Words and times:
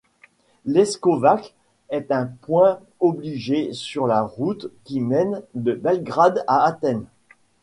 Leskovac 0.65 1.53
est 1.89 2.11
un 2.11 2.25
point 2.25 2.79
obligé 2.99 3.71
sur 3.71 4.07
la 4.07 4.23
route 4.23 4.71
qui 4.83 4.99
mène 4.99 5.43
de 5.53 5.75
Belgrade 5.75 6.43
à 6.47 6.63
Athènes. 6.65 7.05